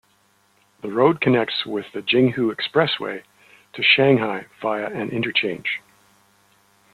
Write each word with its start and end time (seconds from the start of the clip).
The 0.81 0.89
road 0.91 1.21
connects 1.21 1.63
with 1.63 1.85
the 1.93 2.01
Jinghu 2.01 2.51
Expressway 2.51 3.21
to 3.73 3.83
Shanghai 3.83 4.47
via 4.59 4.87
an 4.89 5.11
interchange. 5.11 5.79